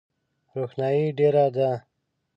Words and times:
روښنایي 0.55 1.05
ډېره 1.19 1.45
ده. 1.55 1.69